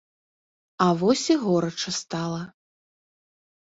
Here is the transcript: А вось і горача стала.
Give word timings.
А 0.85 0.87
вось 1.03 1.27
і 1.35 1.39
горача 1.45 1.89
стала. 2.01 2.43